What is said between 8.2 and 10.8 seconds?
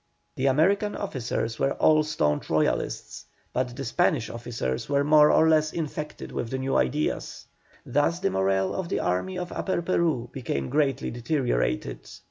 morale of the Army of Upper Peru became